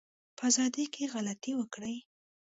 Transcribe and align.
په 0.37 0.43
ازادی 0.49 0.85
کی 0.93 1.03
غلطي 1.13 1.51
وکړی 1.55 1.95